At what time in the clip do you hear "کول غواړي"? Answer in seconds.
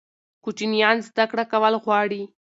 1.51-2.23